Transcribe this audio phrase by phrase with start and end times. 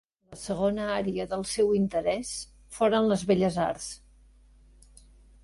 [0.33, 2.31] La segona àrea del seu interès
[2.79, 3.87] foren les belles arts.